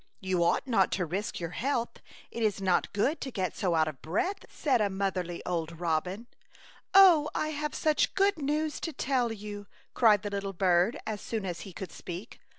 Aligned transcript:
You 0.19 0.43
ought 0.43 0.65
not 0.65 0.91
to 0.93 1.05
risk 1.05 1.39
your 1.39 1.51
health; 1.51 1.99
it 2.31 2.41
is 2.41 2.59
not 2.59 2.91
good 2.91 3.21
to 3.21 3.29
get 3.29 3.55
so 3.55 3.75
out 3.75 3.87
of 3.87 4.01
breath," 4.01 4.45
said 4.49 4.81
a 4.81 4.89
motherly 4.89 5.45
old 5.45 5.79
robin." 5.79 6.25
Oh! 6.95 7.29
I 7.35 7.49
have 7.49 7.75
such 7.75 8.15
good 8.15 8.39
news 8.39 8.79
to 8.79 8.93
•".> 8.93 8.93
A 8.95 8.97
Chautauqua 8.99 9.13
Idyl. 9.13 9.29
67 9.29 9.29
tell 9.29 9.33
you," 9.33 9.67
cried 9.93 10.23
the 10.23 10.31
little 10.31 10.53
bird 10.53 10.99
as 11.05 11.21
soon 11.21 11.45
as 11.45 11.59
he 11.61 11.71
could 11.71 11.91
speak. 11.91 12.39